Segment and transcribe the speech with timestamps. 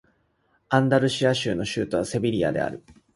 [0.69, 2.83] アンダルシア州の州都はセビリアである